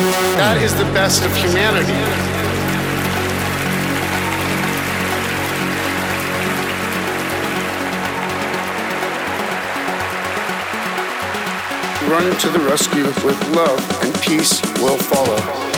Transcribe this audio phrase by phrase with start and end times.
[0.00, 1.92] That is the best of humanity.
[12.10, 15.69] Run to the rescue with love and peace will follow.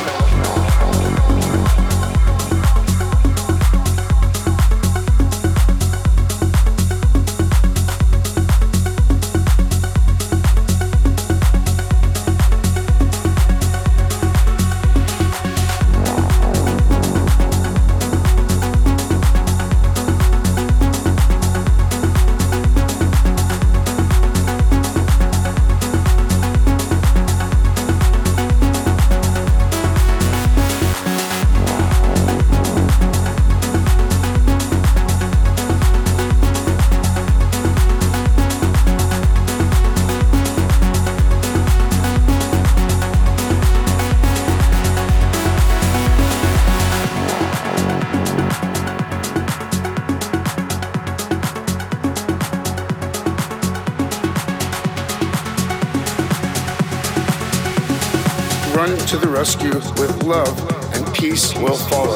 [60.22, 60.56] Love,
[60.94, 62.11] and peace will follow.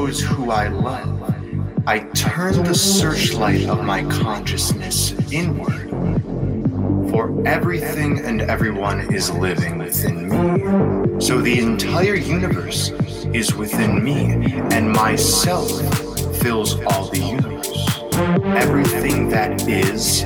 [0.00, 1.22] Those who I love,
[1.86, 5.90] I turn the searchlight of my consciousness inward.
[7.10, 11.20] For everything and everyone is living within me.
[11.20, 12.92] So the entire universe
[13.34, 14.32] is within me,
[14.74, 15.70] and myself
[16.38, 18.00] fills all the universe.
[18.56, 20.24] Everything that is,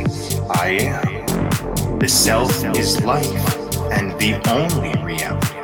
[0.50, 1.98] I am.
[1.98, 5.54] The self is life and the only reality.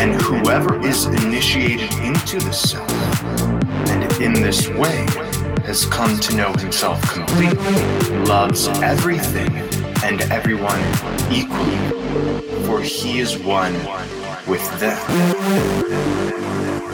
[0.00, 2.90] And whoever is initiated into the self,
[4.20, 5.06] in this way
[5.64, 7.74] has come to know himself completely,
[8.24, 9.50] loves everything
[10.04, 10.80] and everyone
[11.32, 11.76] equally,
[12.64, 13.74] for he is one
[14.46, 16.93] with them.